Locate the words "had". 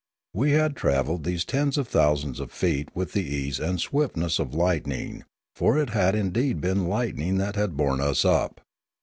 0.53-0.75, 5.91-6.15, 7.55-7.77